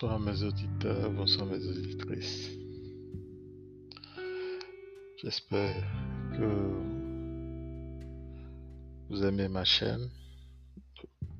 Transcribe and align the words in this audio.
Bonsoir 0.00 0.20
mes 0.20 0.42
auditeurs, 0.44 1.10
bonsoir 1.10 1.46
mes 1.46 1.66
auditrices. 1.66 2.50
J'espère 5.16 5.74
que 6.34 6.70
vous 9.10 9.24
aimez 9.24 9.48
ma 9.48 9.64
chaîne 9.64 10.08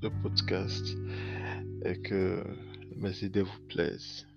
de 0.01 0.09
podcast 0.09 0.85
et 1.85 2.01
que 2.01 2.43
mes 2.97 3.23
idées 3.23 3.43
vous 3.43 3.61
plaisent. 3.69 4.27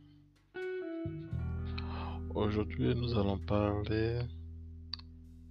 Aujourd'hui, 2.33 2.95
nous 2.95 3.19
allons 3.19 3.39
parler 3.39 4.21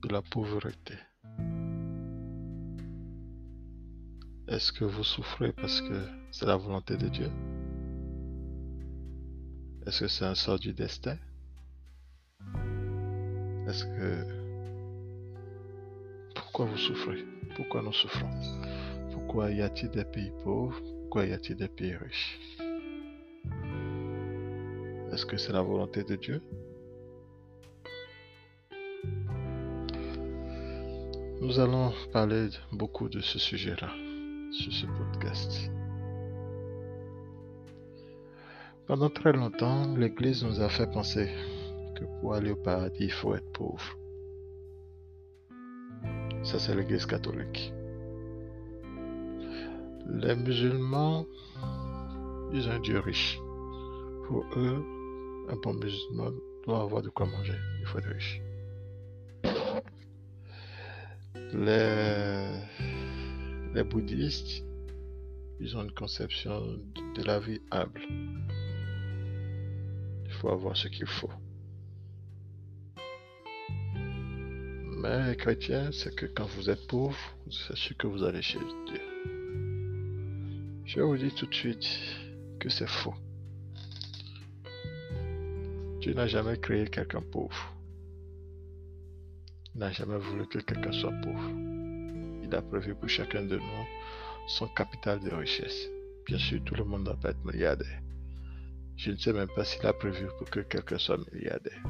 de 0.01 0.07
la 0.07 0.21
pauvreté. 0.21 0.93
Est-ce 4.47 4.71
que 4.71 4.85
vous 4.85 5.03
souffrez 5.03 5.51
parce 5.51 5.81
que 5.81 6.07
c'est 6.31 6.45
la 6.45 6.55
volonté 6.55 6.95
de 6.95 7.09
Dieu? 7.09 7.29
Est-ce 9.87 10.01
que 10.01 10.07
c'est 10.07 10.25
un 10.25 10.35
sort 10.35 10.59
du 10.59 10.73
destin? 10.73 11.17
Est-ce 13.67 13.85
que... 13.85 14.25
Pourquoi 16.35 16.65
vous 16.65 16.77
souffrez? 16.77 17.25
Pourquoi 17.55 17.81
nous 17.81 17.93
souffrons? 17.93 18.29
Pourquoi 19.11 19.51
y 19.51 19.61
a-t-il 19.61 19.89
des 19.89 20.05
pays 20.05 20.31
pauvres? 20.43 20.79
Pourquoi 21.01 21.25
y 21.25 21.33
a-t-il 21.33 21.57
des 21.57 21.67
pays 21.67 21.95
riches? 21.95 22.39
Est-ce 25.11 25.25
que 25.25 25.37
c'est 25.37 25.51
la 25.51 25.61
volonté 25.61 26.03
de 26.03 26.15
Dieu? 26.15 26.41
Nous 31.41 31.59
allons 31.59 31.91
parler 32.13 32.49
beaucoup 32.71 33.09
de 33.09 33.19
ce 33.19 33.39
sujet-là 33.39 33.89
sur 34.51 34.71
ce 34.71 34.85
podcast. 34.85 35.71
Pendant 38.87 39.09
très 39.09 39.31
longtemps, 39.31 39.95
l'Église 39.95 40.43
nous 40.43 40.59
a 40.59 40.67
fait 40.67 40.89
penser 40.91 41.29
que 41.95 42.03
pour 42.19 42.33
aller 42.33 42.51
au 42.51 42.55
paradis, 42.55 43.05
il 43.05 43.11
faut 43.11 43.35
être 43.35 43.51
pauvre. 43.51 43.97
Ça, 46.43 46.59
c'est 46.59 46.75
l'Église 46.75 47.05
catholique. 47.05 47.71
Les 50.07 50.35
musulmans, 50.35 51.25
ils 52.51 52.67
ont 52.67 52.71
un 52.71 52.79
Dieu 52.79 52.99
riche. 52.99 53.39
Pour 54.27 54.45
eux, 54.57 54.83
un 55.49 55.55
bon 55.55 55.73
musulman 55.75 56.31
doit 56.65 56.81
avoir 56.81 57.01
de 57.01 57.09
quoi 57.09 57.27
manger. 57.27 57.57
Il 57.79 57.85
faut 57.85 57.99
être 57.99 58.09
riche. 58.09 58.41
Les, 61.53 62.47
les 63.73 63.83
bouddhistes, 63.83 64.65
ils 65.59 65.77
ont 65.77 65.83
une 65.83 65.91
conception 65.91 66.61
de 67.15 67.23
la 67.23 67.39
vie 67.39 67.61
humble. 67.71 68.01
Faut 70.41 70.49
avoir 70.49 70.75
ce 70.75 70.87
qu'il 70.87 71.05
faut. 71.05 71.29
Mais 74.97 75.29
les 75.29 75.37
chrétiens, 75.37 75.91
c'est 75.91 76.15
que 76.15 76.25
quand 76.25 76.47
vous 76.55 76.67
êtes 76.71 76.87
pauvre, 76.87 77.15
c'est 77.51 77.77
sûr 77.77 77.95
que 77.95 78.07
vous 78.07 78.23
allez 78.23 78.41
chez 78.41 78.57
Dieu. 78.87 79.01
Je 80.83 80.99
vous 80.99 81.15
dis 81.15 81.29
tout 81.29 81.45
de 81.45 81.53
suite 81.53 81.87
que 82.59 82.69
c'est 82.69 82.89
faux. 82.89 83.13
Dieu 85.99 86.15
n'a 86.15 86.25
jamais 86.25 86.57
créé 86.57 86.87
quelqu'un 86.87 87.21
pauvre. 87.21 87.75
Il 89.75 89.81
n'a 89.81 89.91
jamais 89.91 90.17
voulu 90.17 90.47
que 90.47 90.57
quelqu'un 90.57 90.91
soit 90.91 91.13
pauvre. 91.21 91.51
Il 92.43 92.55
a 92.55 92.63
prévu 92.63 92.95
pour 92.95 93.09
chacun 93.09 93.43
de 93.43 93.57
nous 93.57 93.85
son 94.47 94.67
capital 94.69 95.19
de 95.19 95.29
richesse. 95.29 95.87
Bien 96.25 96.39
sûr, 96.39 96.63
tout 96.63 96.73
le 96.73 96.83
monde 96.83 97.03
doit 97.03 97.15
pas 97.15 97.29
être 97.29 97.45
milliardaire. 97.45 98.01
Je 99.03 99.09
ne 99.09 99.17
sais 99.17 99.33
même 99.33 99.47
pas 99.47 99.65
s'il 99.65 99.83
a 99.87 99.93
prévu 99.93 100.27
pour 100.37 100.47
que 100.47 100.59
quelqu'un 100.59 100.99
soit 100.99 101.17
milliardaire. 101.33 101.81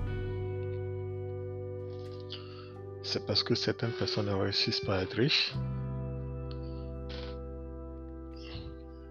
C'est 3.03 3.25
parce 3.25 3.43
que 3.43 3.53
certaines 3.53 3.91
personnes 3.91 4.29
réussissent 4.29 4.79
par 4.79 4.97
être 4.97 5.15
riches. 5.17 5.53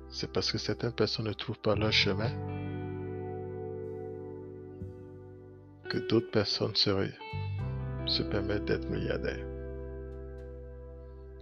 C'est 0.08 0.32
parce 0.32 0.50
que 0.50 0.56
certaines 0.56 0.94
personnes 0.94 1.26
ne 1.26 1.34
trouvent 1.34 1.58
pas 1.58 1.74
leur 1.74 1.92
chemin 1.92 2.30
que 5.90 5.98
d'autres 6.08 6.30
personnes 6.30 6.74
se 6.76 8.22
permettent 8.22 8.64
d'être 8.64 8.88
milliardaires. 8.88 9.46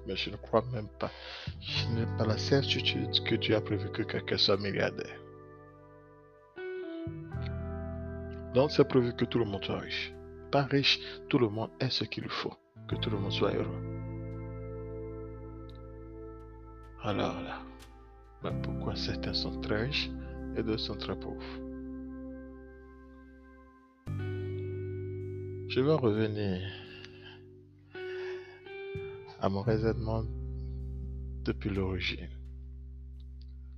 Mais 0.08 0.16
je 0.16 0.30
ne 0.30 0.36
crois 0.36 0.64
même 0.72 0.88
pas. 0.98 1.12
Je 1.60 1.86
n'ai 1.94 2.06
pas 2.16 2.26
la 2.26 2.36
certitude 2.36 3.22
que 3.22 3.36
Dieu 3.36 3.54
a 3.54 3.60
prévu 3.60 3.92
que 3.92 4.02
quelqu'un 4.02 4.38
soit 4.38 4.56
milliardaire. 4.56 5.20
Donc 8.54 8.70
c'est 8.70 8.88
prévu 8.88 9.12
que 9.14 9.25
tout 9.25 9.38
le 9.38 9.44
monde 9.44 9.64
soit 9.64 9.81
riche. 9.81 10.12
Pas 10.50 10.62
riche, 10.62 10.98
tout 11.28 11.38
le 11.38 11.48
monde 11.48 11.70
ait 11.81 11.91
ce 11.91 12.04
qu'il 12.04 12.28
faut. 12.28 12.54
Que 12.88 12.97
tout 12.97 13.10
le 13.10 13.19
monde 13.19 13.32
soit 13.32 13.54
heureux. 13.54 13.82
Alors 17.03 17.41
là, 17.42 17.60
mais 18.42 18.50
pourquoi 18.62 18.97
certains 18.97 19.34
sont 19.34 19.60
très 19.60 19.84
riches 19.84 20.10
et 20.56 20.62
d'autres 20.62 20.81
sont 20.81 20.97
très 20.97 21.19
pauvres? 21.19 21.42
Je 25.69 25.80
vais 25.80 25.92
revenir 25.92 26.60
à 29.41 29.48
mon 29.48 29.60
raisonnement 29.62 30.25
depuis 31.44 31.70
l'origine. 31.70 32.30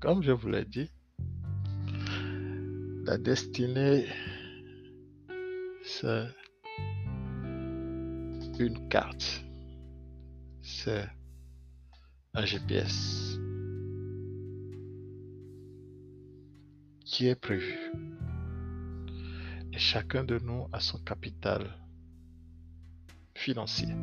Comme 0.00 0.22
je 0.22 0.32
vous 0.32 0.48
l'ai 0.48 0.64
dit, 0.64 0.90
la 3.04 3.18
destinée, 3.18 4.06
c'est 5.90 6.28
une 8.58 8.88
carte. 8.88 9.44
C'est 10.62 11.08
un 12.34 12.44
GPS 12.44 13.38
qui 17.04 17.26
est 17.26 17.34
prévu. 17.34 17.76
Et 19.72 19.78
chacun 19.78 20.22
de 20.24 20.38
nous 20.38 20.68
a 20.72 20.80
son 20.80 20.98
capital 20.98 21.66
financier 23.34 23.94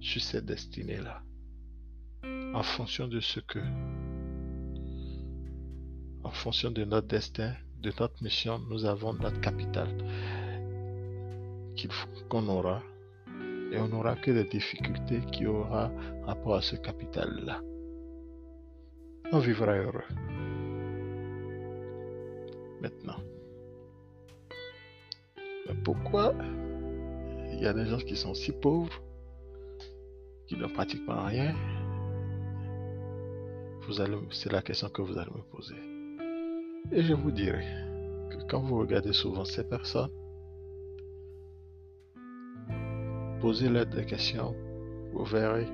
sur 0.00 0.22
cette 0.22 0.46
destinée-là. 0.46 1.22
En 2.54 2.62
fonction 2.62 3.06
de 3.06 3.20
ce 3.20 3.40
que, 3.40 3.58
en 6.24 6.30
fonction 6.30 6.70
de 6.70 6.84
notre 6.84 7.08
destin, 7.08 7.54
de 7.86 7.92
notre 8.00 8.20
mission, 8.20 8.58
nous 8.68 8.84
avons 8.84 9.12
notre 9.12 9.40
capital 9.40 9.88
qu'on 12.28 12.48
aura. 12.48 12.82
Et 13.72 13.78
on 13.78 13.88
n'aura 13.88 14.16
que 14.16 14.30
des 14.30 14.44
difficultés 14.44 15.20
qui 15.32 15.46
aura 15.46 15.90
rapport 16.24 16.56
à 16.56 16.62
ce 16.62 16.76
capital-là. 16.76 17.60
On 19.32 19.38
vivra 19.38 19.72
heureux. 19.76 20.08
Maintenant. 22.80 23.20
Mais 25.66 25.74
pourquoi 25.84 26.34
il 27.52 27.60
y 27.60 27.66
a 27.66 27.72
des 27.72 27.86
gens 27.86 27.98
qui 27.98 28.16
sont 28.16 28.34
si 28.34 28.52
pauvres, 28.52 29.00
qui 30.46 30.56
ne 30.56 30.66
pratiquent 30.66 31.06
pas 31.06 31.24
rien? 31.24 31.54
Vous 33.82 34.00
allez, 34.00 34.18
C'est 34.30 34.50
la 34.50 34.62
question 34.62 34.88
que 34.88 35.02
vous 35.02 35.18
allez 35.18 35.30
me 35.30 35.42
poser. 35.42 35.95
Et 36.92 37.02
je 37.02 37.14
vous 37.14 37.30
dirai 37.30 37.64
que 38.30 38.46
quand 38.48 38.60
vous 38.60 38.78
regardez 38.78 39.12
souvent 39.12 39.44
ces 39.44 39.64
personnes, 39.64 40.10
posez-leur 43.40 43.86
des 43.86 44.06
questions, 44.06 44.54
vous 45.12 45.24
verrez 45.24 45.66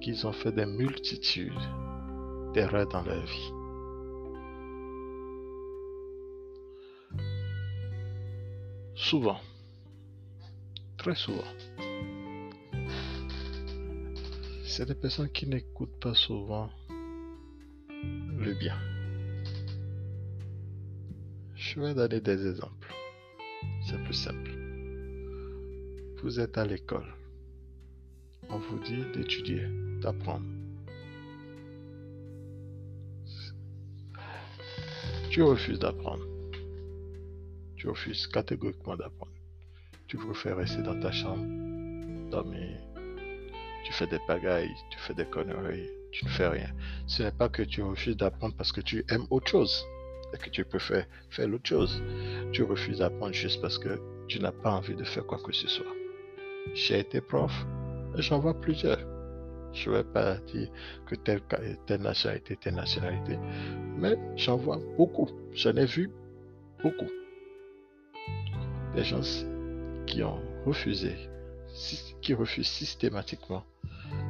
qu'ils 0.00 0.26
ont 0.26 0.32
fait 0.32 0.52
des 0.52 0.66
multitudes 0.66 1.52
d'erreurs 2.52 2.88
dans 2.88 3.02
leur 3.02 3.24
vie. 3.24 3.52
Souvent, 8.94 9.40
très 10.96 11.14
souvent, 11.14 11.42
c'est 14.64 14.86
des 14.86 14.94
personnes 14.94 15.30
qui 15.30 15.46
n'écoutent 15.46 16.00
pas 16.00 16.14
souvent 16.14 16.70
le 18.38 18.54
bien. 18.54 18.93
Je 21.74 21.80
vais 21.80 21.92
donner 21.92 22.20
des 22.20 22.46
exemples. 22.46 22.94
C'est 23.84 24.00
plus 24.04 24.14
simple. 24.14 24.52
Vous 26.22 26.38
êtes 26.38 26.56
à 26.56 26.64
l'école. 26.64 27.12
On 28.48 28.58
vous 28.58 28.78
dit 28.78 29.02
d'étudier, 29.12 29.66
d'apprendre. 30.00 30.46
Tu 35.30 35.42
refuses 35.42 35.80
d'apprendre. 35.80 36.24
Tu 37.74 37.88
refuses 37.88 38.28
catégoriquement 38.28 38.96
d'apprendre. 38.96 39.32
Tu 40.06 40.16
préfères 40.16 40.58
rester 40.58 40.82
dans 40.82 41.00
ta 41.00 41.10
chambre, 41.10 41.44
dormir. 42.30 42.78
Tu 43.84 43.92
fais 43.94 44.06
des 44.06 44.20
pagailles, 44.28 44.70
tu 44.92 44.98
fais 45.00 45.14
des 45.14 45.26
conneries, 45.26 45.90
tu 46.12 46.24
ne 46.24 46.30
fais 46.30 46.46
rien. 46.46 46.70
Ce 47.08 47.24
n'est 47.24 47.32
pas 47.32 47.48
que 47.48 47.62
tu 47.62 47.82
refuses 47.82 48.16
d'apprendre 48.16 48.54
parce 48.56 48.70
que 48.70 48.80
tu 48.80 49.04
aimes 49.08 49.26
autre 49.30 49.48
chose 49.48 49.84
que 50.38 50.50
tu 50.50 50.64
préfères 50.64 51.06
faire 51.30 51.48
l'autre 51.48 51.68
chose. 51.68 52.02
Tu 52.52 52.62
refuses 52.62 52.98
d'apprendre 52.98 53.34
juste 53.34 53.60
parce 53.60 53.78
que 53.78 54.00
tu 54.28 54.40
n'as 54.40 54.52
pas 54.52 54.72
envie 54.72 54.94
de 54.94 55.04
faire 55.04 55.26
quoi 55.26 55.38
que 55.38 55.52
ce 55.52 55.68
soit. 55.68 55.86
J'ai 56.74 57.00
été 57.00 57.20
prof, 57.20 57.52
j'en 58.16 58.38
vois 58.38 58.58
plusieurs. 58.58 59.00
Je 59.72 59.90
ne 59.90 59.96
vais 59.96 60.04
pas 60.04 60.36
dire 60.36 60.68
que 61.06 61.16
telle, 61.16 61.40
telle 61.86 62.00
nationalité, 62.00 62.56
telle 62.56 62.76
nationalité, 62.76 63.38
mais 63.96 64.16
j'en 64.36 64.56
vois 64.56 64.78
beaucoup. 64.96 65.28
J'en 65.52 65.74
ai 65.76 65.84
vu 65.84 66.10
beaucoup. 66.82 67.10
Des 68.94 69.02
gens 69.02 69.20
qui 70.06 70.22
ont 70.22 70.40
refusé, 70.64 71.16
qui 72.22 72.34
refusent 72.34 72.68
systématiquement 72.68 73.64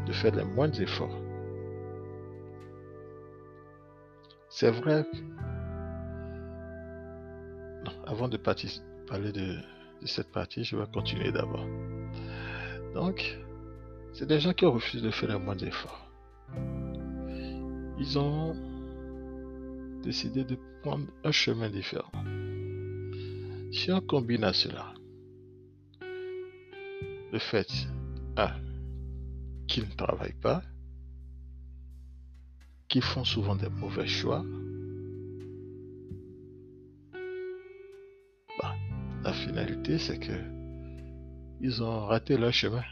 de 0.07 0.13
faire 0.13 0.35
les 0.35 0.45
moindres 0.45 0.81
efforts. 0.81 1.19
C'est 4.49 4.71
vrai. 4.71 5.05
Avant 8.07 8.29
de 8.29 8.37
parler 8.37 9.33
de, 9.33 9.57
cette 10.05 10.31
partie, 10.33 10.65
je 10.65 10.77
vais 10.77 10.87
continuer 10.93 11.33
d'abord. 11.33 11.67
Donc, 12.95 13.39
c'est 14.13 14.27
des 14.27 14.41
gens 14.41 14.53
qui 14.53 14.65
refusent 14.65 15.03
de 15.03 15.11
faire 15.11 15.31
les 15.31 15.39
moindres 15.39 15.65
efforts. 15.65 16.11
Ils 17.99 18.19
ont 18.19 18.55
décidé 20.03 20.45
de 20.45 20.59
prendre 20.83 21.07
un 21.25 21.33
chemin 21.33 21.71
différent. 21.71 22.13
Si 23.73 23.91
on 23.91 24.01
combine 24.01 24.45
à 24.45 24.53
cela 24.53 24.95
le 27.33 27.39
fait 27.39 27.67
qu'ils 29.67 29.85
ne 29.85 29.95
travaillent 29.97 30.41
pas, 30.41 30.63
qu'ils 32.89 33.03
font 33.03 33.25
souvent 33.25 33.57
des 33.57 33.69
mauvais 33.69 34.07
choix, 34.07 34.45
c'est 39.99 40.19
que 40.19 40.33
ils 41.61 41.83
ont 41.83 42.07
raté 42.07 42.37
leur 42.37 42.53
chemin. 42.53 42.83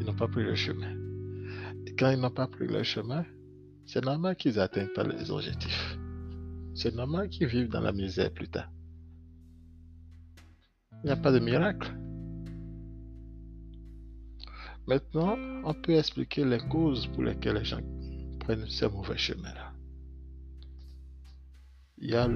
Ils 0.00 0.06
n'ont 0.06 0.14
pas 0.14 0.28
pris 0.28 0.42
le 0.42 0.54
chemin. 0.54 0.94
Et 1.86 1.94
quand 1.94 2.10
ils 2.10 2.20
n'ont 2.20 2.30
pas 2.30 2.48
pris 2.48 2.66
le 2.66 2.82
chemin, 2.82 3.24
c'est 3.86 4.04
normal 4.04 4.36
qu'ils 4.36 4.56
n'atteignent 4.56 4.92
pas 4.94 5.04
les 5.04 5.30
objectifs. 5.30 5.98
C'est 6.74 6.94
normal 6.94 7.28
qu'ils 7.28 7.46
vivent 7.46 7.68
dans 7.68 7.80
la 7.80 7.92
misère 7.92 8.32
plus 8.32 8.48
tard. 8.48 8.70
Il 11.02 11.06
n'y 11.06 11.10
a 11.10 11.16
pas 11.16 11.32
de 11.32 11.38
miracle. 11.38 11.90
Maintenant, 14.86 15.36
on 15.64 15.74
peut 15.74 15.92
expliquer 15.92 16.44
les 16.44 16.58
causes 16.58 17.06
pour 17.08 17.22
lesquelles 17.22 17.56
les 17.56 17.64
gens 17.64 17.80
prennent 18.40 18.68
ces 18.68 18.88
mauvais 18.88 19.18
chemins-là. 19.18 19.72
Il 21.98 22.10
y 22.10 22.14
a 22.14 22.28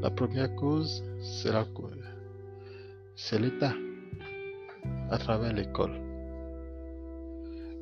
la 0.00 0.10
première 0.10 0.54
cause, 0.56 1.04
c'est 3.16 3.38
l'État 3.38 3.74
à 5.10 5.18
travers 5.18 5.52
l'école. 5.52 5.92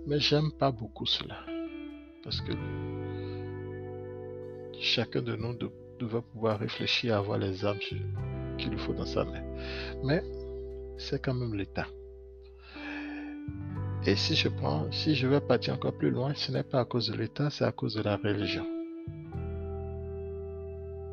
Mais 0.06 0.18
j'aime 0.18 0.50
pas 0.58 0.72
beaucoup 0.72 1.06
cela. 1.06 1.44
Parce 2.24 2.40
que 2.40 2.52
chacun 4.80 5.22
de 5.22 5.36
nous 5.36 5.54
devrait 6.00 6.22
pouvoir 6.32 6.58
réfléchir 6.58 7.14
à 7.14 7.18
avoir 7.18 7.38
les 7.38 7.64
armes 7.64 7.78
qu'il 7.78 8.70
lui 8.70 8.78
faut 8.78 8.94
dans 8.94 9.06
sa 9.06 9.24
main. 9.24 9.42
Mais 10.02 10.22
c'est 10.96 11.22
quand 11.22 11.34
même 11.34 11.54
l'État. 11.54 11.86
Et 14.06 14.16
si 14.16 14.34
je 14.34 14.48
prends, 14.48 14.90
si 14.90 15.14
je 15.14 15.26
vais 15.26 15.40
partir 15.40 15.74
encore 15.74 15.92
plus 15.92 16.10
loin, 16.10 16.32
ce 16.34 16.50
n'est 16.50 16.62
pas 16.62 16.80
à 16.80 16.84
cause 16.84 17.10
de 17.10 17.16
l'État, 17.16 17.50
c'est 17.50 17.64
à 17.64 17.72
cause 17.72 17.94
de 17.94 18.02
la 18.02 18.16
religion. 18.16 18.66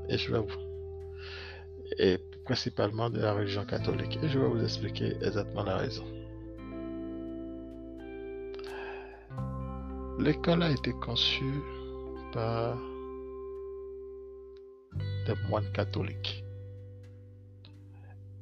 Et 0.07 0.17
je 0.17 0.31
vais 0.31 0.39
vous, 0.39 0.74
et 1.97 2.19
principalement 2.45 3.09
de 3.09 3.19
la 3.19 3.33
religion 3.33 3.65
catholique. 3.65 4.17
Et 4.21 4.29
je 4.29 4.39
vais 4.39 4.47
vous 4.47 4.63
expliquer 4.63 5.15
exactement 5.21 5.63
la 5.63 5.77
raison. 5.77 6.05
L'école 10.19 10.63
a 10.63 10.71
été 10.71 10.91
conçue 10.93 11.61
par 12.31 12.77
des 15.25 15.33
moines 15.49 15.71
catholiques. 15.73 16.43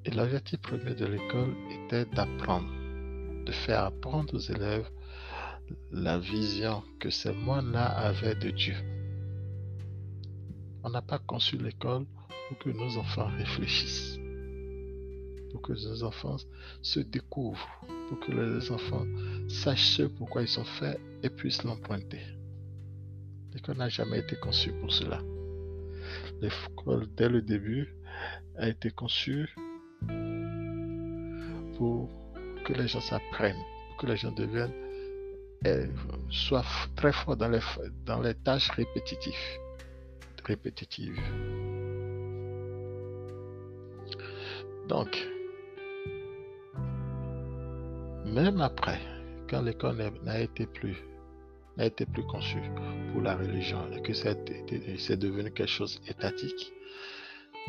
Et 0.06 0.12
l'objectif 0.12 0.60
premier 0.62 0.94
de 0.94 1.06
l'école 1.06 1.56
était 1.72 2.06
d'apprendre, 2.06 2.68
de 3.46 3.52
faire 3.52 3.86
apprendre 3.86 4.36
aux 4.36 4.40
élèves 4.40 4.90
la 5.92 6.20
vision 6.20 6.84
que 7.00 7.10
ces 7.10 7.32
moines-là 7.32 7.86
avaient 7.86 8.36
de 8.36 8.50
Dieu. 8.50 8.76
On 10.84 10.90
n'a 10.90 11.02
pas 11.02 11.20
conçu 11.20 11.58
l'école 11.58 12.06
que 12.54 12.70
nos 12.70 12.98
enfants 12.98 13.30
réfléchissent, 13.38 14.20
pour 15.52 15.62
que 15.62 15.74
nos 15.74 16.04
enfants 16.04 16.38
se 16.82 17.00
découvrent, 17.00 17.70
pour 18.10 18.20
que 18.20 18.32
les 18.32 18.72
enfants 18.72 19.06
sachent 19.48 19.98
ce 19.98 20.04
pourquoi 20.04 20.42
ils 20.42 20.48
sont 20.48 20.64
faits 20.64 21.00
et 21.22 21.30
puissent 21.30 21.64
l'emprunter. 21.64 22.22
L'école 23.54 23.78
n'a 23.78 23.90
jamais 23.90 24.20
été 24.20 24.36
conçue 24.36 24.72
pour 24.74 24.92
cela. 24.92 25.22
L'école, 26.42 27.08
dès 27.16 27.30
le 27.30 27.42
début, 27.42 27.96
a 28.58 28.68
été 28.68 28.92
conçue 28.92 29.54
pour 31.78 32.10
que 32.66 32.74
les 32.74 32.88
gens 32.88 33.02
s'apprennent, 33.02 33.64
pour 33.90 33.98
que 33.98 34.08
les 34.08 34.18
gens 34.18 34.32
deviennent, 34.32 34.74
euh, 35.66 35.88
soient 36.30 36.66
très 36.96 37.14
forts 37.14 37.38
dans 37.38 37.50
les, 37.50 37.60
dans 38.06 38.22
les 38.22 38.34
tâches 38.36 38.70
répétitives. 38.72 39.34
répétitives. 40.46 41.20
Donc, 44.94 45.28
même 48.28 48.62
après, 48.62 49.00
quand 49.50 49.64
l'école 49.64 49.98
n'a 50.24 50.40
été 50.40 50.68
plus 50.68 50.96
n'a 51.78 51.86
été 51.86 52.06
plus 52.06 52.22
conçu 52.28 52.60
pour 53.12 53.24
la 53.24 53.36
religion 53.36 53.80
et 53.92 54.04
que 54.04 54.14
c'est 54.14 55.18
devenu 55.18 55.50
quelque 55.50 55.66
chose 55.68 56.00
étatique, 56.08 56.72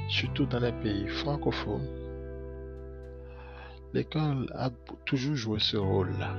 surtout 0.08 0.44
dans 0.44 0.60
les 0.60 0.72
pays 0.72 1.08
francophones, 1.08 1.88
l'école 3.94 4.46
a 4.54 4.68
toujours 5.06 5.34
joué 5.34 5.60
ce 5.60 5.78
rôle-là. 5.78 6.36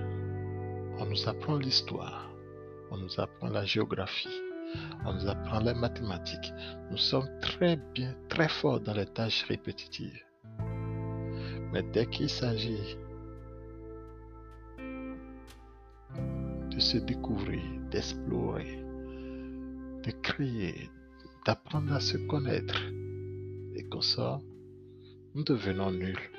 On 1.00 1.08
nous 1.08 1.27
apprend 1.27 1.58
l'histoire, 1.58 2.30
on 2.92 2.98
nous 2.98 3.20
apprend 3.20 3.50
la 3.50 3.65
géographie, 3.65 4.38
on 5.04 5.13
nous 5.13 5.27
apprend 5.27 5.62
les 5.62 5.74
mathématiques. 5.74 6.54
Nous 6.92 6.98
sommes 6.98 7.30
très 7.42 7.75
bien, 7.96 8.13
très 8.30 8.50
forts 8.50 8.82
dans 8.82 8.94
les 8.94 9.08
tâches 9.08 9.46
répétitives. 9.46 10.22
Mais 11.75 11.84
dès 11.91 12.05
qu'il 12.05 12.29
s'agit 12.29 12.96
de 16.72 16.79
se 16.79 16.98
découvrir, 17.00 17.62
d'explorer, 17.91 18.82
de 20.05 20.12
créer, 20.24 20.89
d'apprendre 21.46 21.91
à 21.91 22.00
se 22.00 22.15
connaître. 22.15 22.82
Et 23.75 23.84
comme 23.89 24.01
ça, 24.01 24.39
nous 25.34 25.44
devenons 25.44 25.91
nuls. 25.91 26.32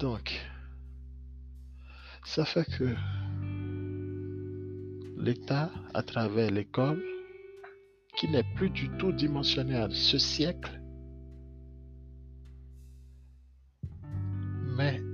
Donc, 0.00 0.40
ça 2.24 2.44
fait 2.44 2.66
que 2.76 2.92
l'État, 5.16 5.70
à 5.94 6.02
travers 6.02 6.50
l'école, 6.50 7.00
qui 8.16 8.28
n'est 8.28 8.50
plus 8.56 8.70
du 8.70 8.88
tout 8.98 9.12
dimensionné 9.12 9.76
à 9.76 9.88
ce 9.90 10.18
siècle, 10.18 10.77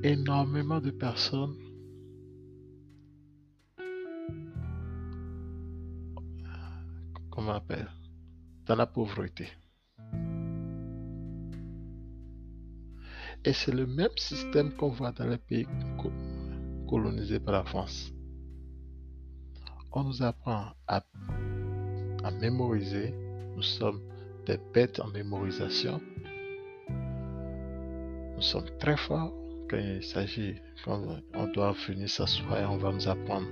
énormément 0.05 0.81
de 0.81 0.91
personnes 0.91 1.57
comment 7.31 7.53
on 7.53 7.55
appelle? 7.57 7.91
Dans 8.67 8.77
la 8.77 8.87
pauvreté. 8.87 9.49
Et 13.45 13.53
c'est 13.53 13.73
le 13.73 13.87
même 13.87 14.17
système 14.17 14.73
qu'on 14.73 14.89
voit 14.89 15.13
dans 15.13 15.27
les 15.27 15.37
pays 15.37 15.67
colonisés 16.89 17.41
par 17.41 17.55
la 17.55 17.65
France. 17.65 18.13
On 19.93 20.05
nous 20.05 20.23
apprend 20.23 20.73
à, 20.87 21.03
à 22.23 22.31
mémoriser. 22.31 23.15
Nous 23.55 23.63
sommes 23.63 24.01
des 24.47 24.59
bêtes 24.73 25.01
en 25.01 25.09
mémorisation. 25.09 26.01
Nous 28.37 28.43
sommes 28.43 28.71
très 28.79 28.97
forts 28.97 29.44
quand 29.69 29.79
il 29.79 30.03
s'agit, 30.03 30.57
quand 30.85 31.03
on 31.35 31.47
doit 31.49 31.73
venir 31.87 32.09
s'asseoir 32.09 32.61
et 32.61 32.65
on 32.65 32.77
va 32.77 32.93
nous 32.93 33.09
apprendre 33.09 33.49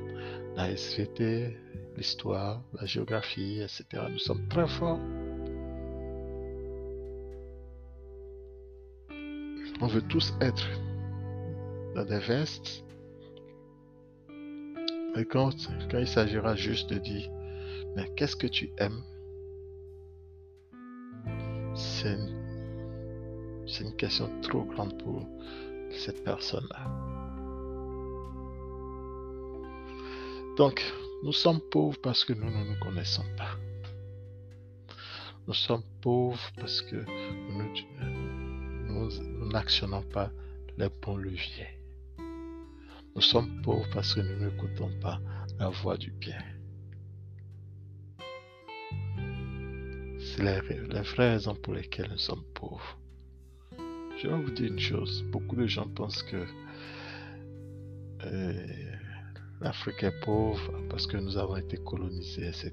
la 0.57 0.71
SVT, 0.71 1.57
l'histoire, 1.97 2.63
la 2.79 2.87
géographie, 2.87 3.61
etc. 3.61 3.85
Nous 4.11 4.19
sommes 4.19 4.47
très 4.49 4.69
forts. 4.69 5.01
On 9.81 9.87
veut 9.89 10.03
tous 10.03 10.33
être 10.41 10.69
dans 11.95 12.05
des 12.05 12.21
vestes 12.21 12.85
Et 15.15 15.27
quand, 15.27 15.51
quand 15.91 15.99
il 15.99 16.07
s'agira 16.07 16.57
juste 16.57 16.89
de 16.91 16.99
dire, 16.99 17.29
mais 17.95 18.09
qu'est-ce 18.17 18.37
que 18.37 18.47
tu 18.47 18.71
aimes? 18.79 19.03
C'est 21.75 22.15
une, 22.15 22.35
une 23.81 23.97
question 23.97 24.31
trop 24.41 24.63
grande 24.65 24.97
pour 25.03 25.27
cette 25.99 26.25
personne-là. 26.25 26.87
Donc, 30.57 30.83
nous 31.23 31.33
sommes 31.33 31.61
pauvres 31.71 31.99
parce 32.03 32.25
que 32.25 32.33
nous 32.33 32.51
ne 32.51 32.65
nous 32.65 32.79
connaissons 32.81 33.25
pas. 33.37 33.57
Nous 35.47 35.55
sommes 35.55 35.85
pauvres 36.01 36.51
parce 36.59 36.83
que 36.83 37.05
nous 38.89 39.09
n'actionnons 39.51 40.03
pas 40.03 40.31
les 40.79 40.89
bons 40.89 41.17
leviers. 41.17 41.79
Nous 43.15 43.23
sommes 43.23 43.61
pauvres 43.63 43.89
parce 43.93 44.15
que 44.15 44.21
nous 44.21 44.45
n'écoutons 44.45 44.91
pas 45.01 45.21
la 45.59 45.69
voix 45.69 45.97
du 45.97 46.11
bien. 46.13 46.43
C'est 50.19 50.43
les, 50.43 50.61
vraies 51.01 51.33
raisons 51.33 51.55
pour 51.55 51.75
lesquelles 51.75 52.11
nous 52.11 52.19
sommes 52.19 52.45
pauvres. 52.55 52.99
Je 54.23 54.29
vais 54.29 54.41
vous 54.41 54.53
dire 54.53 54.71
une 54.71 54.79
chose. 54.79 55.25
Beaucoup 55.33 55.57
de 55.57 55.67
gens 55.67 55.89
pensent 55.89 56.23
que 56.23 56.47
euh, 58.25 58.67
l'Afrique 59.61 60.05
est 60.05 60.21
pauvre 60.21 60.73
parce 60.89 61.09
que 61.09 61.17
nous 61.17 61.37
avons 61.37 61.57
été 61.57 61.77
colonisés, 61.79 62.47
etc. 62.47 62.73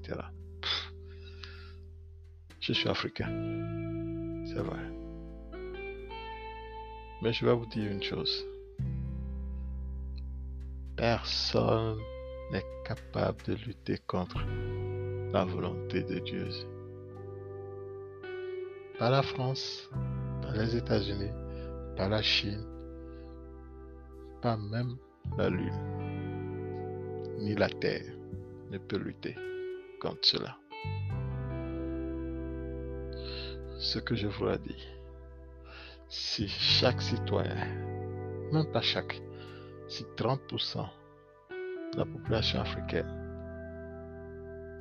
Je 2.60 2.72
suis 2.72 2.88
africain. 2.88 3.26
C'est 4.46 4.62
vrai. 4.62 4.78
Mais 7.20 7.32
je 7.32 7.44
vais 7.44 7.54
vous 7.54 7.66
dire 7.66 7.90
une 7.90 8.02
chose. 8.02 8.46
Personne 10.96 11.98
n'est 12.52 12.66
capable 12.84 13.42
de 13.48 13.54
lutter 13.66 13.98
contre 14.06 14.38
la 15.32 15.44
volonté 15.44 16.04
de 16.04 16.20
Dieu. 16.20 16.48
Pas 19.00 19.10
la 19.10 19.22
France, 19.22 19.90
pas 20.42 20.52
les 20.52 20.76
États-Unis, 20.76 21.30
pas 21.96 22.08
la 22.08 22.22
Chine, 22.22 22.64
pas 24.42 24.56
même 24.56 24.96
la 25.36 25.50
Lune, 25.50 25.74
ni 27.38 27.54
la 27.54 27.68
Terre 27.68 28.14
ne 28.70 28.78
peut 28.78 28.98
lutter 28.98 29.36
contre 30.00 30.20
cela. 30.22 30.56
Ce 33.78 33.98
que 33.98 34.14
je 34.14 34.26
vous 34.26 34.48
ai 34.48 34.58
dit, 34.58 34.88
si 36.08 36.48
chaque 36.48 37.00
citoyen, 37.00 37.66
même 38.52 38.70
pas 38.72 38.82
chaque, 38.82 39.20
si 39.88 40.04
30% 40.16 40.86
de 41.92 41.98
la 41.98 42.04
population 42.04 42.60
africaine 42.60 43.08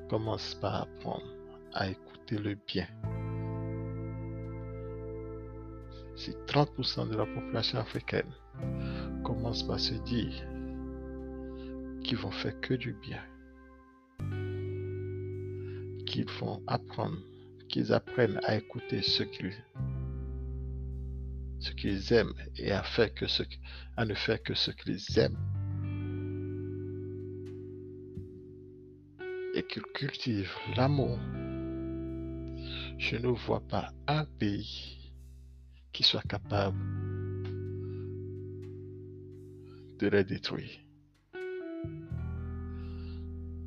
commence 0.10 0.56
par 0.56 0.84
apprendre 0.84 1.34
à 1.74 1.88
écouter 1.88 2.38
le 2.38 2.56
bien, 2.68 2.88
si 6.20 6.32
30% 6.48 7.10
de 7.12 7.16
la 7.16 7.26
population 7.26 7.80
africaine 7.80 8.30
commence 9.24 9.64
par 9.64 9.80
se 9.80 9.94
dire 10.04 10.34
qu'ils 12.04 12.18
vont 12.18 12.32
faire 12.32 12.60
que 12.60 12.74
du 12.74 12.92
bien, 12.92 13.24
qu'ils 16.06 16.30
vont 16.42 16.62
apprendre, 16.68 17.20
qu'ils 17.70 17.94
apprennent 17.94 18.38
à 18.44 18.58
écouter 18.58 19.02
ce 19.02 19.24
qu'ils 21.72 22.14
aiment 22.14 22.34
et 22.58 22.74
à, 22.74 22.84
à 23.96 24.06
ne 24.06 24.14
faire 24.14 24.44
que 24.44 24.56
ce 24.56 24.72
qu'ils 24.72 25.20
aiment. 25.20 25.40
Et 29.56 29.64
qu'ils 29.64 29.84
cultivent 29.94 30.58
l'amour. 30.76 31.18
Je 32.98 33.16
ne 33.16 33.30
vois 33.30 33.62
pas 33.62 33.94
un 34.08 34.26
pays 34.26 34.99
qui 35.92 36.04
soit 36.04 36.28
capable 36.28 36.78
de 40.00 40.08
les 40.08 40.24
détruire. 40.24 40.80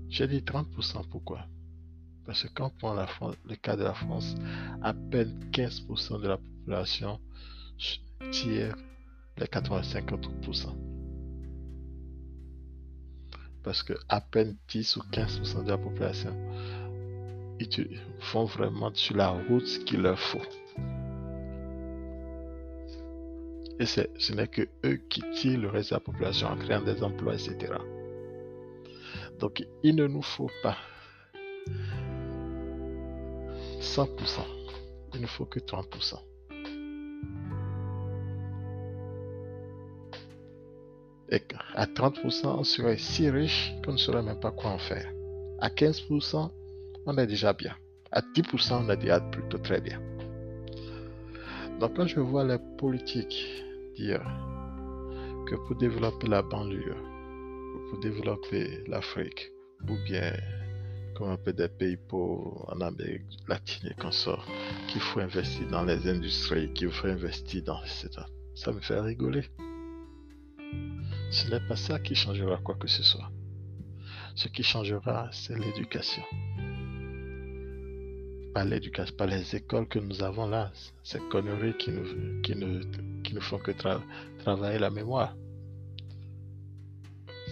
J'ai 0.09 0.27
dit 0.27 0.41
30%, 0.41 1.09
pourquoi? 1.09 1.47
Parce 2.25 2.45
que 2.45 2.49
quand 2.55 2.67
on 2.67 2.71
prend 2.79 2.95
la 2.95 3.09
le 3.45 3.57
cas 3.57 3.77
de 3.77 3.83
la 3.83 3.95
France, 3.95 4.35
à 4.83 4.95
peine 4.95 5.51
15% 5.53 6.21
de 6.21 6.29
la 6.29 6.37
population 6.37 7.21
tire 8.31 8.77
les 9.39 9.47
85% 9.47 10.77
Parce 13.63 13.83
que 13.83 13.95
à 14.09 14.21
peine 14.21 14.57
10 14.69 14.97
ou 14.97 15.01
15% 15.11 15.65
de 15.65 15.71
la 15.71 15.79
population 15.79 16.37
ils 17.61 18.01
font 18.21 18.45
vraiment 18.45 18.93
sur 18.95 19.17
la 19.17 19.29
route 19.29 19.67
ce 19.67 19.79
qu'il 19.81 20.01
leur 20.01 20.19
faut. 20.19 20.43
Et 23.79 23.87
ce 23.87 24.33
n'est 24.33 24.49
que 24.49 24.63
eux 24.85 25.01
qui 25.09 25.23
tirent 25.33 25.61
le 25.61 25.69
reste 25.69 25.91
de 25.91 25.97
la 25.97 26.01
population 26.01 26.49
en 26.49 26.57
créant 26.57 26.83
des 26.83 27.03
emplois, 27.03 27.35
etc. 27.35 27.75
Donc 29.39 29.65
il 29.83 29.97
ne 29.97 30.07
nous 30.07 30.23
faut 30.23 30.51
pas 30.63 30.77
100%. 33.81 34.09
Il 35.15 35.21
ne 35.21 35.27
faut 35.27 35.45
que 35.45 35.59
30%. 35.59 36.17
Et 41.31 41.43
à 41.75 41.87
30%, 41.87 42.47
on 42.47 42.65
serait 42.65 42.99
si 42.99 43.29
riche 43.31 43.73
qu'on 43.85 43.93
ne 43.93 43.97
saurait 43.97 44.23
même 44.23 44.39
pas 44.39 44.51
quoi 44.51 44.71
en 44.71 44.79
faire. 44.79 45.11
À 45.61 45.69
15%, 45.71 46.51
on 47.07 47.19
est 47.19 47.27
déjà 47.27 47.53
bien. 47.53 47.75
À 48.11 48.21
10%, 48.21 48.85
on 48.85 48.91
est 48.91 48.97
déjà 48.99 49.21
plutôt 49.21 49.59
très 49.59 49.81
bien. 49.81 49.99
Donc 51.81 51.97
quand 51.97 52.07
je 52.07 52.21
vois 52.21 52.45
les 52.45 52.59
politiques 52.79 53.65
dire 53.97 54.23
que 55.47 55.57
pour 55.67 55.77
développer 55.77 56.29
la 56.29 56.43
banlieue, 56.43 56.97
pour 57.91 58.01
développer 58.01 58.85
l'Afrique, 58.87 59.51
ou 59.89 59.97
bien 60.05 60.33
comme 61.15 61.31
un 61.31 61.37
peu 61.37 61.53
des 61.53 61.69
pays 61.69 61.97
pauvres 61.97 62.65
en 62.73 62.81
Amérique 62.81 63.23
latine 63.49 63.91
et 63.91 63.95
qu'on 64.01 64.11
sort, 64.11 64.47
qu'il 64.89 65.01
faut 65.01 65.21
investir 65.21 65.69
dans 65.69 65.85
les 65.85 66.09
industries, 66.09 66.73
qu'il 66.73 66.91
faut 66.91 67.09
investir 67.09 67.63
dans 67.65 67.83
etc. 67.83 68.09
Ça 68.55 68.73
me 68.73 68.81
fait 68.81 69.01
rigoler. 69.01 69.45
Ce 71.31 71.51
n'est 71.51 71.67
pas 71.67 71.77
ça 71.77 71.99
qui 71.99 72.15
changera 72.15 72.59
quoi 72.59 72.75
que 72.77 72.89
ce 72.89 73.03
soit. 73.03 73.31
Ce 74.35 74.49
qui 74.49 74.63
changera, 74.63 75.29
c'est 75.33 75.59
l'éducation. 75.59 76.23
Pas 78.55 78.65
l'éducation, 78.65 79.17
pas 79.17 79.27
les 79.27 79.57
écoles 79.57 79.89
que 79.89 79.99
nous 79.99 80.23
avons 80.23 80.47
là. 80.47 80.71
Ces 81.03 81.21
conneries 81.31 81.77
qui 81.79 81.91
nous, 81.91 82.41
qui 82.43 82.55
qui 83.25 83.41
font 83.41 83.59
que 83.59 83.73
travailler 84.39 84.79
la 84.79 84.91
mémoire. 84.91 85.35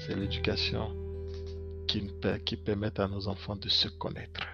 C'est 0.04 0.14
l'éducation 0.14 0.94
qui, 1.86 2.56
permet 2.56 3.00
à 3.00 3.08
nos 3.08 3.28
enfants 3.28 3.56
de 3.56 3.68
se 3.68 3.88
connaître 3.88 4.46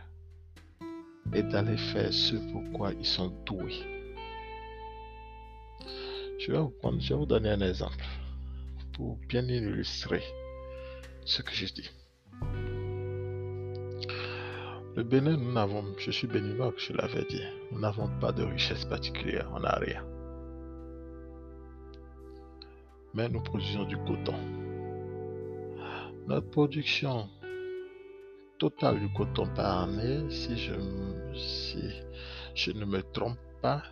et 1.34 1.42
d'aller 1.42 1.76
faire 1.76 2.12
ce 2.12 2.36
pourquoi 2.52 2.92
ils 2.92 3.04
sont 3.04 3.28
doués. 3.44 3.82
Je 6.38 6.52
vais 6.52 6.58
je 7.00 7.08
vais 7.08 7.14
vous 7.14 7.26
donner 7.26 7.50
un 7.50 7.60
exemple 7.60 8.04
pour 8.92 9.16
bien 9.28 9.42
illustrer 9.42 10.22
ce 11.24 11.42
que 11.42 11.52
je 11.52 11.66
dis. 11.66 11.90
Le 14.96 15.02
Bénin, 15.02 15.36
nous 15.36 15.52
n'avons, 15.52 15.84
je 15.98 16.10
suis 16.10 16.26
béninois, 16.26 16.72
je 16.78 16.94
l'avais 16.94 17.26
dit, 17.26 17.42
nous 17.70 17.78
n'avons 17.80 18.08
pas 18.18 18.32
de 18.32 18.42
richesse 18.42 18.86
particulière, 18.86 19.46
on 19.54 19.60
n'a 19.60 19.74
rien. 19.74 20.02
Mais 23.12 23.28
nous 23.28 23.42
produisons 23.42 23.84
du 23.84 23.98
coton. 23.98 24.32
Notre 26.26 26.48
production 26.48 27.28
totale 28.58 28.98
du 28.98 29.12
coton 29.12 29.46
par 29.54 29.82
année, 29.82 30.30
si 30.30 30.56
je, 30.56 30.72
ne 32.72 32.86
me 32.86 33.02
trompe 33.12 33.36
pas, 33.60 33.82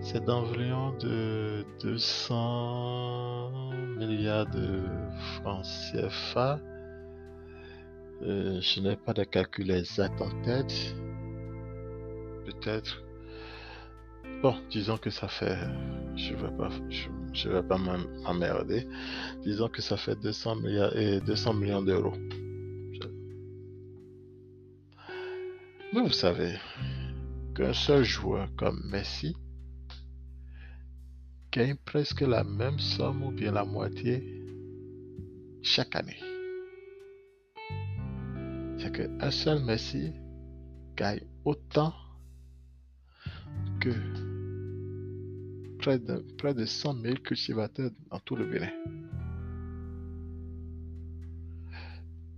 c'est 0.00 0.24
d'environ 0.24 0.92
de 0.98 1.66
200 1.82 3.72
milliards 3.98 4.46
de 4.46 4.84
francs 5.34 5.64
CFA. 5.64 6.60
Euh, 8.22 8.60
je 8.60 8.80
n'ai 8.80 8.96
pas 8.96 9.14
de 9.14 9.24
calcul 9.24 9.70
exact 9.70 10.20
en 10.20 10.30
tête. 10.42 10.94
Peut-être. 12.44 13.02
Bon, 14.42 14.54
disons 14.70 14.98
que 14.98 15.10
ça 15.10 15.28
fait. 15.28 15.56
Je 16.16 16.34
ne 16.34 16.38
vais 16.38 16.56
pas, 16.56 16.68
je, 17.32 17.48
vais 17.48 17.62
pas 17.62 17.78
m'emmerder. 17.78 18.86
Disons 19.42 19.68
que 19.68 19.80
ça 19.80 19.96
fait 19.96 20.16
200 20.16 20.56
milliards 20.56 20.96
et 20.96 21.20
200 21.20 21.54
millions 21.54 21.82
d'euros. 21.82 22.14
Mais 25.92 26.02
vous 26.02 26.12
savez 26.12 26.54
qu'un 27.54 27.72
seul 27.72 28.04
joueur 28.04 28.48
comme 28.56 28.80
Messi 28.90 29.34
gagne 31.50 31.76
presque 31.84 32.20
la 32.20 32.44
même 32.44 32.78
somme 32.78 33.24
ou 33.24 33.32
bien 33.32 33.50
la 33.50 33.64
moitié 33.64 34.22
chaque 35.62 35.96
année. 35.96 36.29
C'est 38.92 39.08
qu'un 39.08 39.30
seul 39.30 39.62
Messie 39.62 40.12
gagne 40.96 41.20
autant 41.44 41.94
que 43.80 43.90
près 45.78 45.98
de, 45.98 46.24
près 46.38 46.54
de 46.54 46.64
100 46.64 47.02
000 47.02 47.14
cultivateurs 47.16 47.90
dans 48.10 48.18
tout 48.20 48.36
le 48.36 48.46
Bénin. 48.46 48.70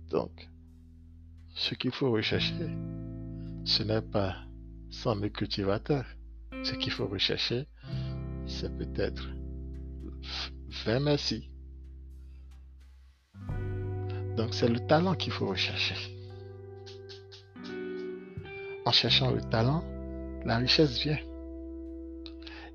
Donc, 0.09 0.49
ce 1.55 1.75
qu'il 1.75 1.91
faut 1.91 2.11
rechercher, 2.11 2.69
ce 3.65 3.83
n'est 3.83 4.01
pas 4.01 4.35
100 4.91 5.15
000 5.15 5.29
cultivateurs. 5.29 6.05
Ce 6.63 6.73
qu'il 6.73 6.91
faut 6.91 7.07
rechercher, 7.07 7.67
c'est 8.45 8.75
peut-être 8.77 9.27
20 10.85 10.99
merci. 10.99 11.49
Donc, 14.37 14.53
c'est 14.53 14.69
le 14.69 14.79
talent 14.87 15.15
qu'il 15.15 15.31
faut 15.31 15.47
rechercher. 15.47 16.22
En 18.85 18.91
cherchant 18.91 19.31
le 19.31 19.41
talent, 19.41 19.83
la 20.45 20.57
richesse 20.57 20.99
vient. 21.01 21.19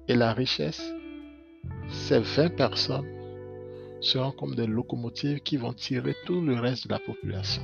Et 0.09 0.15
la 0.15 0.33
richesse, 0.33 0.83
ces 1.91 2.21
20 2.21 2.57
personnes 2.57 3.07
seront 4.01 4.33
comme 4.33 4.55
des 4.55 4.67
locomotives 4.67 5.41
qui 5.41 5.57
vont 5.57 5.75
tirer 5.75 6.15
tout 6.25 6.41
le 6.41 6.59
reste 6.59 6.87
de 6.87 6.93
la 6.93 6.99
population. 6.99 7.63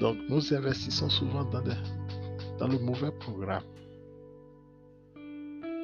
Donc 0.00 0.16
nous 0.28 0.54
investissons 0.54 1.10
souvent 1.10 1.44
dans, 1.44 2.68
le 2.68 2.78
mauvais 2.78 3.10
programme. 3.18 3.64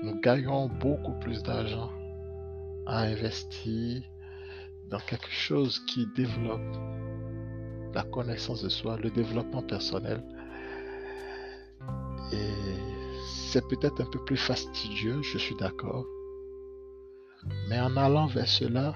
Nous 0.03 0.21
gagnons 0.21 0.69
beaucoup 0.69 1.19
plus 1.19 1.43
d'argent 1.43 1.91
à 2.87 3.03
investir 3.03 4.03
dans 4.89 5.01
quelque 5.01 5.31
chose 5.31 5.81
qui 5.87 6.07
développe 6.15 6.61
la 7.95 8.03
connaissance 8.03 8.63
de 8.63 8.69
soi, 8.69 8.99
le 8.99 9.11
développement 9.11 9.63
personnel. 9.63 10.23
Et 12.33 12.51
c'est 13.27 13.67
peut-être 13.69 14.01
un 14.01 14.11
peu 14.11 14.23
plus 14.25 14.37
fastidieux, 14.37 15.23
je 15.23 15.39
suis 15.39 15.55
d'accord. 15.57 16.05
Mais 17.69 17.79
en 17.81 17.97
allant 17.97 18.27
vers 18.27 18.49
cela, 18.49 18.95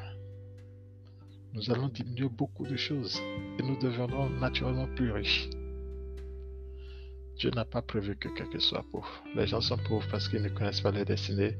nous 1.54 1.70
allons 1.70 1.88
diminuer 1.88 2.28
beaucoup 2.28 2.66
de 2.66 2.76
choses 2.76 3.20
et 3.58 3.62
nous 3.62 3.78
deviendrons 3.78 4.28
naturellement 4.30 4.88
plus 4.96 5.12
riches. 5.12 5.48
Dieu 7.36 7.50
n'a 7.50 7.64
pas 7.64 7.82
prévu 7.82 8.16
que 8.16 8.28
quelqu'un 8.28 8.58
soit 8.58 8.84
pauvre. 8.90 9.22
Les 9.36 9.46
gens 9.46 9.60
sont 9.60 9.78
pauvres 9.78 10.06
parce 10.10 10.28
qu'ils 10.28 10.42
ne 10.42 10.48
connaissent 10.48 10.80
pas 10.80 10.90
leur 10.90 11.04
destinée. 11.04 11.56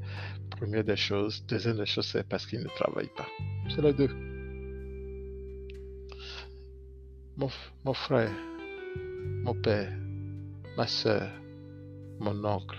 Première 0.49 0.83
des 0.83 0.97
choses. 0.97 1.41
Deuxième 1.47 1.77
des 1.77 1.85
choses, 1.85 2.07
c'est 2.07 2.27
parce 2.27 2.45
qu'ils 2.45 2.59
ne 2.59 2.67
travaillent 2.67 3.15
pas. 3.15 3.27
C'est 3.73 3.81
les 3.81 3.93
deux. 3.93 4.09
Mon, 7.39 7.93
frère, 7.93 8.33
mon 9.45 9.53
père, 9.53 9.97
ma 10.75 10.85
soeur, 10.85 11.31
mon 12.19 12.43
oncle, 12.43 12.77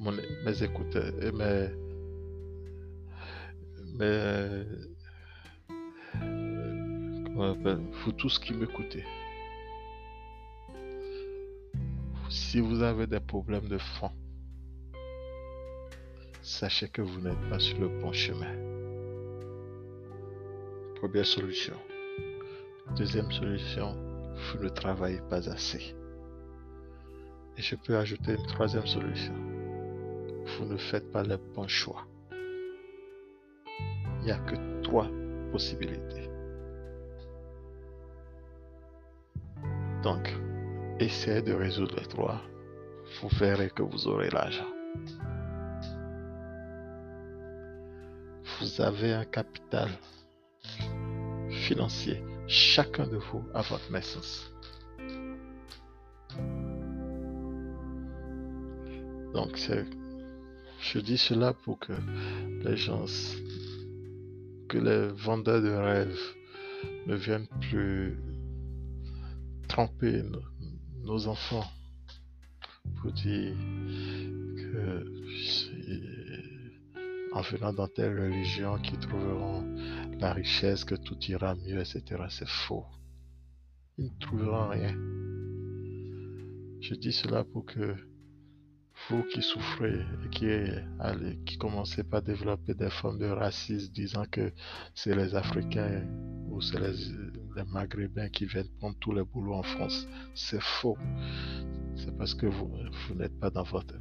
mes 0.00 0.62
écouteurs 0.64 1.12
et 1.22 1.30
mes, 1.30 1.68
mes 3.94 4.64
vous 8.04 8.12
tous 8.12 8.36
qui 8.40 8.52
m'écoutez. 8.52 9.04
Si 12.28 12.58
vous 12.58 12.82
avez 12.82 13.06
des 13.06 13.20
problèmes 13.20 13.68
de 13.68 13.78
fond, 13.78 14.10
sachez 16.42 16.88
que 16.88 17.02
vous 17.02 17.20
n'êtes 17.20 17.48
pas 17.48 17.60
sur 17.60 17.78
le 17.78 17.88
bon 18.00 18.12
chemin. 18.12 18.56
Première 20.96 21.26
solution. 21.26 21.74
Deuxième 22.96 23.32
solution, 23.32 23.96
vous 24.36 24.62
ne 24.62 24.68
travaillez 24.68 25.20
pas 25.28 25.48
assez. 25.50 25.96
Et 27.56 27.62
je 27.62 27.74
peux 27.74 27.96
ajouter 27.96 28.34
une 28.34 28.46
troisième 28.46 28.86
solution. 28.86 29.34
Vous 30.46 30.64
ne 30.66 30.76
faites 30.76 31.10
pas 31.10 31.24
le 31.24 31.36
bon 31.36 31.66
choix. 31.66 32.06
Il 34.20 34.26
n'y 34.26 34.30
a 34.30 34.38
que 34.38 34.80
trois 34.82 35.08
possibilités. 35.50 36.30
Donc, 40.04 40.32
essayez 41.00 41.42
de 41.42 41.52
résoudre 41.52 41.96
les 41.96 42.06
trois. 42.06 42.40
Vous 43.20 43.28
verrez 43.38 43.70
que 43.70 43.82
vous 43.82 44.06
aurez 44.06 44.30
l'argent. 44.30 44.70
Vous 48.60 48.80
avez 48.80 49.12
un 49.14 49.24
capital 49.24 49.88
financier, 51.50 52.22
chacun 52.46 53.06
de 53.06 53.16
vous, 53.16 53.44
à 53.54 53.62
votre 53.62 53.90
naissance. 53.92 54.52
Donc, 59.32 59.58
je 60.80 60.98
dis 61.00 61.18
cela 61.18 61.52
pour 61.52 61.78
que 61.78 61.92
les 62.64 62.76
gens, 62.76 63.06
que 64.68 64.78
les 64.78 65.08
vendeurs 65.08 65.62
de 65.62 65.70
rêves 65.70 66.34
ne 67.06 67.14
viennent 67.14 67.48
plus 67.60 68.16
tromper 69.68 70.22
nos 71.02 71.26
enfants 71.26 71.64
pour 73.00 73.12
dire 73.12 73.54
que 74.56 75.04
en 77.34 77.42
venant 77.42 77.72
dans 77.72 77.88
telle 77.88 78.18
religion 78.18 78.78
qu'ils 78.78 78.98
trouveront 79.00 79.64
la 80.20 80.32
richesse, 80.32 80.84
que 80.84 80.94
tout 80.94 81.18
ira 81.24 81.54
mieux, 81.56 81.80
etc. 81.80 82.02
C'est 82.28 82.48
faux. 82.48 82.86
Ils 83.98 84.06
ne 84.06 84.18
trouveront 84.20 84.68
rien. 84.68 84.94
Je 86.80 86.94
dis 86.94 87.12
cela 87.12 87.44
pour 87.44 87.66
que 87.66 87.96
vous 89.08 89.24
qui 89.24 89.42
souffrez 89.42 90.00
et 90.24 90.28
qui, 90.30 90.46
allez, 91.00 91.38
commencez 91.58 92.04
pas 92.04 92.18
à 92.18 92.20
développer 92.20 92.74
des 92.74 92.90
formes 92.90 93.18
de 93.18 93.26
racisme 93.26 93.92
disant 93.92 94.24
que 94.30 94.52
c'est 94.94 95.16
les 95.16 95.34
Africains 95.34 96.06
ou 96.48 96.60
c'est 96.60 96.78
les, 96.78 96.94
Maghrébins 97.72 98.28
qui 98.30 98.46
viennent 98.46 98.68
prendre 98.78 98.96
tous 98.98 99.12
les 99.12 99.22
boulots 99.22 99.54
en 99.54 99.62
France, 99.62 100.08
c'est 100.34 100.60
faux. 100.60 100.98
C'est 101.96 102.16
parce 102.16 102.34
que 102.34 102.46
vous 102.46 103.14
n'êtes 103.14 103.38
pas 103.38 103.50
dans 103.50 103.62
votre... 103.62 103.94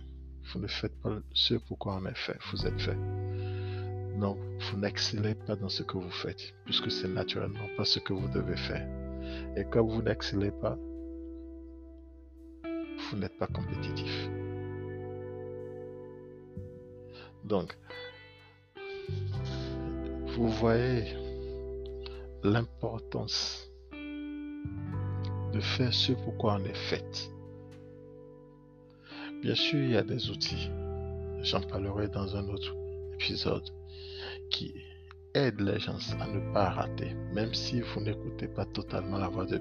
Vous 0.52 0.60
ne 0.60 0.68
faites 0.68 0.96
pas 1.02 1.20
ce 1.34 1.56
pourquoi 1.56 2.00
on 2.02 2.06
est 2.06 2.18
fait. 2.18 2.38
Vous 2.52 2.66
êtes 2.68 2.80
fait. 2.80 2.98
Non, 4.16 4.38
vous 4.60 4.78
n'excellez 4.78 5.36
pas 5.36 5.56
dans 5.56 5.70
ce 5.70 5.84
que 5.84 5.98
vous 5.98 6.12
faites, 6.12 6.54
puisque 6.66 6.92
c'est 6.92 7.08
naturellement 7.08 7.68
pas 7.78 7.86
ce 7.86 8.00
que 8.00 8.14
vous 8.14 8.28
devez 8.28 8.58
faire. 8.58 8.88
Et 9.58 9.64
comme 9.66 9.90
vous 9.90 10.02
n'excellez 10.02 10.52
pas, 10.52 10.78
vous 13.10 13.18
n'êtes 13.18 13.38
pas 13.38 13.48
compétitif. 13.48 14.30
Donc, 17.44 17.76
vous 20.36 20.50
voyez 20.50 21.16
l'importance 22.44 23.70
de 23.92 25.60
faire 25.60 25.94
ce 25.94 26.14
pourquoi 26.14 26.56
on 26.60 26.66
est 26.66 26.78
fait. 26.90 27.30
Bien 29.44 29.56
sûr, 29.56 29.78
il 29.78 29.92
y 29.92 29.98
a 29.98 30.04
des 30.04 30.30
outils, 30.30 30.70
j'en 31.42 31.60
parlerai 31.60 32.08
dans 32.08 32.38
un 32.38 32.48
autre 32.48 32.74
épisode, 33.16 33.70
qui 34.50 34.74
aident 35.34 35.60
les 35.60 35.80
gens 35.80 35.98
à 36.18 36.28
ne 36.28 36.54
pas 36.54 36.70
rater, 36.70 37.14
même 37.34 37.54
si 37.54 37.82
vous 37.82 38.00
n'écoutez 38.00 38.48
pas 38.48 38.64
totalement 38.64 39.18
la 39.18 39.28
voix 39.28 39.46
de 39.46 39.60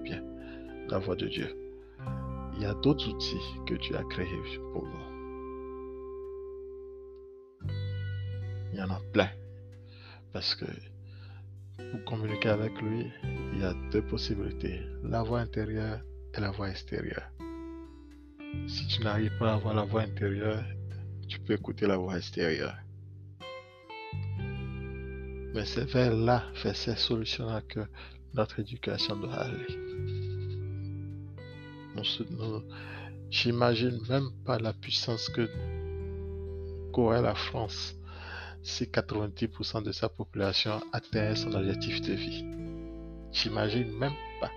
la 0.88 0.98
voix 0.98 1.16
de 1.16 1.26
Dieu. 1.26 1.48
Il 2.54 2.62
y 2.62 2.64
a 2.64 2.74
d'autres 2.74 3.08
outils 3.08 3.42
que 3.66 3.74
Dieu 3.74 3.96
a 3.96 4.04
créés 4.04 4.28
pour 4.72 4.84
vous. 4.84 5.04
Il 8.72 8.78
y 8.78 8.82
en 8.82 8.90
a 8.90 9.00
plein. 9.12 9.30
Parce 10.32 10.54
que 10.54 10.66
pour 11.90 12.04
communiquer 12.04 12.50
avec 12.50 12.80
lui, 12.80 13.10
il 13.52 13.60
y 13.60 13.64
a 13.64 13.74
deux 13.90 14.02
possibilités, 14.02 14.80
la 15.02 15.24
voix 15.24 15.40
intérieure 15.40 15.98
et 16.36 16.40
la 16.40 16.52
voix 16.52 16.70
extérieure. 16.70 17.32
Si 18.66 18.86
tu 18.86 19.02
n'arrives 19.02 19.36
pas 19.38 19.52
à 19.52 19.54
avoir 19.54 19.74
la 19.74 19.84
voix 19.84 20.02
intérieure, 20.02 20.64
tu 21.28 21.38
peux 21.40 21.54
écouter 21.54 21.86
la 21.86 21.96
voix 21.96 22.16
extérieure. 22.16 22.76
Mais 25.54 25.64
c'est 25.66 25.84
vers 25.84 26.14
là, 26.14 26.44
vers 26.62 26.76
ces 26.76 26.96
solutions-là 26.96 27.60
que 27.62 27.80
notre 28.34 28.60
éducation 28.60 29.16
doit 29.16 29.34
aller. 29.34 29.66
J'imagine 33.30 33.98
même 34.08 34.30
pas 34.44 34.58
la 34.58 34.72
puissance 34.72 35.28
que 35.28 35.48
qu'aurait 36.92 37.22
la 37.22 37.34
France 37.34 37.94
si 38.62 38.84
90% 38.84 39.82
de 39.82 39.92
sa 39.92 40.08
population 40.08 40.80
atteint 40.92 41.34
son 41.34 41.52
objectif 41.54 42.00
de 42.02 42.12
vie. 42.12 42.44
J'imagine 43.32 43.90
même 43.98 44.12
pas. 44.40 44.50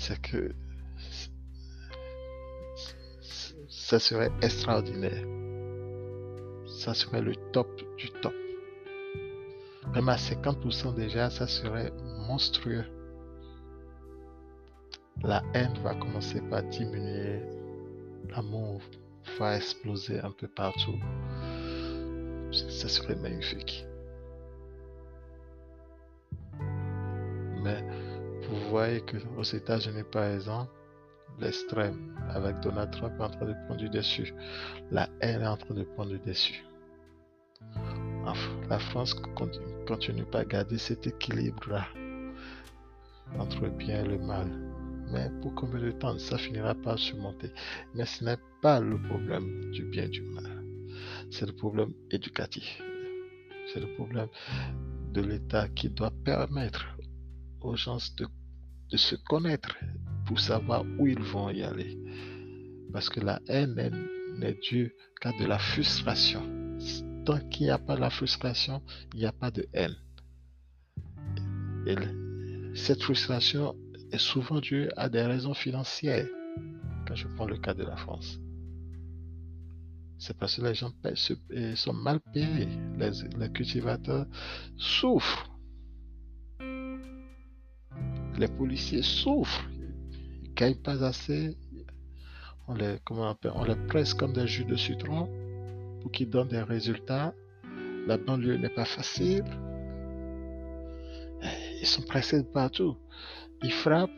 C'est 0.00 0.18
que 0.22 0.54
ça 3.68 3.98
serait 3.98 4.30
extraordinaire. 4.40 5.26
ça 6.66 6.94
serait 6.94 7.20
le 7.20 7.36
top 7.52 7.68
du 7.98 8.08
top. 8.22 8.32
Même 9.92 10.08
à 10.08 10.16
50% 10.16 10.94
déjà, 10.94 11.28
ça 11.28 11.46
serait 11.46 11.92
monstrueux. 12.26 12.86
La 15.22 15.42
haine 15.52 15.78
va 15.84 15.94
commencer 15.94 16.40
par 16.48 16.62
diminuer. 16.62 17.42
L'amour 18.30 18.80
va 19.38 19.58
exploser 19.58 20.18
un 20.20 20.30
peu 20.30 20.48
partout. 20.48 20.98
Ça 22.52 22.88
serait 22.88 23.16
magnifique. 23.16 23.84
Voyez 28.70 29.00
que 29.00 29.16
aux 29.36 29.42
États-Unis, 29.42 30.04
par 30.10 30.24
exemple, 30.24 30.70
l'extrême 31.40 32.16
avec 32.30 32.60
Donald 32.60 32.90
Trump 32.92 33.14
est 33.18 33.22
en 33.22 33.30
train 33.30 33.46
de 33.46 33.54
prendre 33.66 33.80
du 33.80 33.90
dessus. 33.90 34.32
La 34.90 35.08
haine 35.20 35.42
est 35.42 35.46
en 35.46 35.56
train 35.56 35.74
de 35.74 35.82
prendre 35.82 36.10
du 36.10 36.18
dessus. 36.20 36.64
La 38.68 38.78
France 38.78 39.14
continue, 39.14 39.84
continue 39.86 40.24
pas 40.24 40.40
à 40.40 40.44
garder 40.44 40.78
cet 40.78 41.06
équilibre-là 41.06 41.86
entre 43.38 43.62
le 43.64 43.70
bien 43.70 44.04
et 44.04 44.08
le 44.08 44.18
mal. 44.18 44.48
Mais 45.10 45.28
pour 45.42 45.54
combien 45.56 45.80
de 45.80 45.90
temps 45.90 46.16
ça 46.18 46.38
finira 46.38 46.74
par 46.74 46.98
surmonter 46.98 47.50
Mais 47.94 48.06
ce 48.06 48.24
n'est 48.24 48.38
pas 48.62 48.78
le 48.80 49.00
problème 49.02 49.70
du 49.72 49.84
bien 49.84 50.04
et 50.04 50.08
du 50.08 50.22
mal. 50.22 50.64
C'est 51.30 51.46
le 51.46 51.52
problème 51.52 51.92
éducatif. 52.10 52.80
C'est 53.72 53.80
le 53.80 53.92
problème 53.94 54.28
de 55.12 55.22
l'État 55.22 55.68
qui 55.68 55.88
doit 55.88 56.12
permettre 56.24 56.86
aux 57.60 57.76
gens 57.76 57.98
de, 58.16 58.26
de 58.90 58.96
se 58.96 59.16
connaître 59.16 59.76
pour 60.26 60.40
savoir 60.40 60.84
où 60.98 61.06
ils 61.06 61.22
vont 61.22 61.50
y 61.50 61.62
aller. 61.62 61.98
Parce 62.92 63.08
que 63.08 63.20
la 63.20 63.40
haine 63.48 63.74
n'est 64.36 64.58
due 64.70 64.92
qu'à 65.20 65.32
de 65.32 65.44
la 65.46 65.58
frustration. 65.58 66.42
Tant 67.24 67.38
qu'il 67.48 67.66
n'y 67.66 67.70
a 67.70 67.78
pas 67.78 67.96
la 67.96 68.10
frustration, 68.10 68.82
il 69.14 69.20
n'y 69.20 69.26
a 69.26 69.32
pas 69.32 69.50
de 69.50 69.66
haine. 69.72 69.96
Et 71.86 71.96
cette 72.74 73.02
frustration 73.02 73.74
est 74.12 74.18
souvent 74.18 74.60
due 74.60 74.88
à 74.96 75.08
des 75.08 75.22
raisons 75.22 75.54
financières. 75.54 76.26
Quand 77.06 77.14
je 77.14 77.28
prends 77.28 77.46
le 77.46 77.58
cas 77.58 77.74
de 77.74 77.84
la 77.84 77.96
France. 77.96 78.38
C'est 80.18 80.36
parce 80.36 80.56
que 80.56 80.62
les 80.62 80.74
gens 80.74 80.92
sont 81.74 81.92
mal 81.92 82.20
payés. 82.20 82.68
Les, 82.98 83.10
les 83.38 83.50
cultivateurs 83.50 84.26
souffrent. 84.76 85.49
Les 88.40 88.48
policiers 88.48 89.02
souffrent 89.02 89.70
gagnent 90.60 90.82
pas 90.82 91.04
assez, 91.04 91.56
on 92.68 92.74
les, 92.74 92.96
comment 93.04 93.36
on, 93.54 93.64
les 93.64 93.76
presse 93.86 94.14
comme 94.14 94.32
des 94.32 94.46
jus 94.46 94.64
de 94.64 94.76
citron 94.76 95.28
pour 96.00 96.10
qu'ils 96.10 96.30
donnent 96.30 96.48
des 96.48 96.62
résultats. 96.62 97.34
La 98.06 98.16
banlieue 98.16 98.56
n'est 98.56 98.74
pas 98.74 98.86
facile. 98.86 99.44
Ils 101.80 101.86
sont 101.86 102.02
pressés 102.02 102.42
de 102.42 102.48
partout. 102.48 102.96
Ils 103.62 103.72
frappent, 103.72 104.10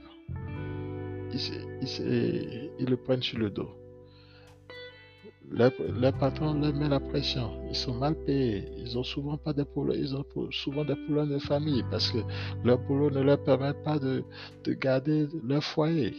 ils, 1.33 2.87
le 2.89 2.97
prennent 2.97 3.23
sur 3.23 3.39
le 3.39 3.51
dos. 3.51 3.71
Le, 5.55 6.11
patron 6.13 6.55
leur 6.55 6.75
met 6.75 6.89
la 6.89 6.99
pression. 6.99 7.51
Ils 7.69 7.77
sont 7.77 7.95
mal 7.95 8.15
payés. 8.25 8.65
Ils 8.79 8.99
ont 8.99 9.03
souvent 9.03 9.37
pas 9.37 9.53
de 9.53 9.67
ils 9.95 10.17
ont 10.17 10.25
souvent 10.51 10.85
des 10.85 10.97
problèmes 10.97 11.29
de 11.29 11.39
famille 11.39 11.85
parce 11.91 12.11
que 12.11 12.19
leur 12.65 12.79
boulot 12.79 13.11
ne 13.11 13.21
leur 13.21 13.43
permet 13.43 13.75
pas 13.75 13.99
de, 13.99 14.25
de 14.65 14.73
garder 14.73 15.29
leur 15.45 15.63
foyer. 15.63 16.15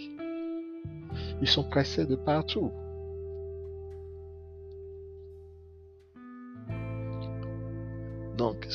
Ils 1.41 1.47
sont 1.47 1.63
pressés 1.63 2.05
de 2.05 2.15
partout. 2.15 2.71
Donc, 8.37 8.67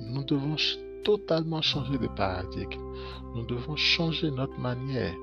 nous 0.00 0.24
devons 0.24 0.56
totalement 1.04 1.62
changer 1.62 1.98
de 1.98 2.08
paradigme. 2.08 2.80
Nous 3.34 3.44
devons 3.46 3.76
changer 3.76 4.30
notre 4.30 4.58
manière 4.58 5.14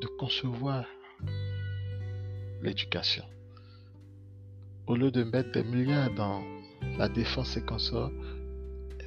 de 0.00 0.06
concevoir 0.18 0.84
l'éducation. 2.62 3.24
Au 4.86 4.96
lieu 4.96 5.10
de 5.10 5.24
mettre 5.24 5.52
des 5.52 5.62
milliards 5.62 6.12
dans 6.14 6.42
la 6.98 7.08
défense 7.08 7.56
et 7.56 7.62
consorts, 7.62 8.10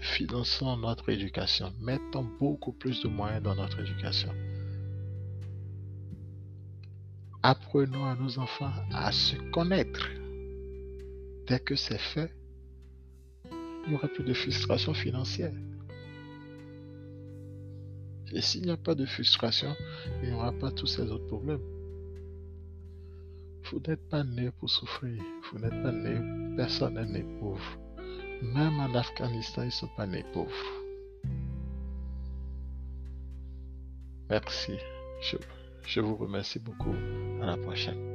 finançons 0.04 0.78
notre 0.78 1.10
éducation. 1.10 1.74
Mettons 1.80 2.28
beaucoup 2.39 2.74
plus 2.74 3.02
de 3.02 3.08
moyens 3.08 3.42
dans 3.42 3.56
notre 3.56 3.80
éducation. 3.80 4.30
Apprenons 7.42 8.06
à 8.06 8.16
nos 8.16 8.39
enfants 8.39 8.72
à 8.94 9.12
se 9.12 9.36
connaître. 9.52 10.10
Dès 11.48 11.60
que 11.60 11.76
c'est 11.76 12.00
fait, 12.00 12.32
il 13.86 13.89
n'y 13.89 13.96
aura 13.96 14.08
plus 14.08 14.24
de 14.24 14.34
frustration 14.34 14.94
financière. 14.94 15.54
Et 18.32 18.42
s'il 18.42 18.63
n'y 18.63 18.72
a 18.72 18.78
pas 18.78 18.96
de 18.96 19.06
frustration, 19.06 19.76
il 20.22 20.30
n'y 20.30 20.36
aura 20.36 20.54
pas 20.54 20.72
tous 20.72 20.88
ces 20.88 21.04
autres 21.04 21.28
problèmes. 21.28 21.60
Vous 23.71 23.80
n'êtes 23.88 24.10
pas 24.10 24.23
né 24.23 24.52
pour 24.60 24.69
souffrir. 24.69 25.21
Vous 25.52 25.60
n'êtes 25.60 25.82
pas 25.84 25.91
né, 25.91 26.56
personne 26.56 26.95
n'est 26.95 27.06
né 27.06 27.26
pauvre. 27.39 27.80
Même 28.41 28.80
en 28.80 28.93
Afghanistan, 28.93 29.62
ils 29.63 29.67
ne 29.67 29.71
sont 29.71 29.89
pas 29.95 30.06
nés 30.06 30.26
pauvres. 30.34 30.52
Merci. 34.30 34.73
Je, 35.21 35.38
je 35.86 36.02
vous 36.02 36.15
remercie 36.15 36.60
beaucoup. 36.60 36.95
À 37.41 37.45
la 37.45 37.58
prochaine. 37.58 38.12